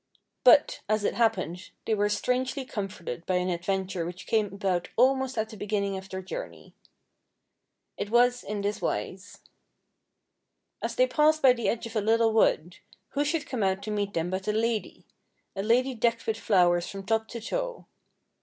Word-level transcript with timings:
But, 0.43 0.81
as 0.89 1.03
it 1.03 1.13
happened, 1.13 1.69
they 1.85 1.93
were 1.93 2.09
strangely 2.09 2.65
comforted 2.65 3.23
by 3.27 3.35
an 3.35 3.49
adventure 3.49 4.03
which 4.03 4.25
came 4.25 4.47
about 4.47 4.89
almost 4.95 5.37
at 5.37 5.49
the 5.49 5.57
beginning 5.57 5.95
of 5.95 6.09
their 6.09 6.23
journey. 6.23 6.73
It 7.97 8.09
was 8.09 8.43
in 8.43 8.61
this 8.61 8.81
wise:— 8.81 9.41
As 10.81 10.95
they 10.95 11.05
passed 11.05 11.43
by 11.43 11.53
the 11.53 11.69
edge 11.69 11.85
of 11.85 11.95
a 11.95 12.01
little 12.01 12.33
wood, 12.33 12.77
who 13.09 13.23
should 13.23 13.45
come 13.45 13.61
out 13.61 13.83
to 13.83 13.91
meet 13.91 14.15
them 14.15 14.31
but 14.31 14.47
a 14.47 14.53
lady,— 14.53 15.05
a 15.55 15.61
lady 15.61 15.93
decked 15.93 16.25
with 16.25 16.39
flowers 16.39 16.87
from 16.89 17.05
top 17.05 17.27
to 17.27 17.39
toe. 17.39 17.85